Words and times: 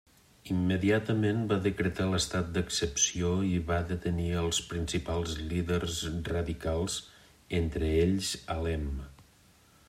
Immediatament 0.53 1.41
va 1.51 1.57
decretar 1.65 2.07
l'estat 2.13 2.47
d'excepció 2.55 3.29
i 3.49 3.53
va 3.67 3.77
detenir 3.91 4.31
als 4.45 4.63
principals 4.71 5.37
líders 5.53 6.01
radicals, 6.33 6.97
entre 7.61 7.93
ells 8.07 8.33
Alem. 8.57 8.91